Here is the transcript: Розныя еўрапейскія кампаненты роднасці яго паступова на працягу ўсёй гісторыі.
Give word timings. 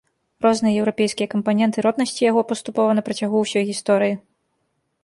Розныя 0.45 0.79
еўрапейскія 0.83 1.27
кампаненты 1.35 1.83
роднасці 1.87 2.27
яго 2.31 2.41
паступова 2.53 2.91
на 3.03 3.05
працягу 3.11 3.37
ўсёй 3.47 3.63
гісторыі. 3.71 4.15